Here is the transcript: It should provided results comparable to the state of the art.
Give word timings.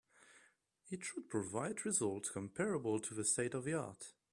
It 0.89 1.03
should 1.03 1.29
provided 1.29 1.85
results 1.85 2.31
comparable 2.31 2.99
to 2.99 3.13
the 3.13 3.23
state 3.23 3.53
of 3.53 3.65
the 3.65 3.75
art. 3.75 4.13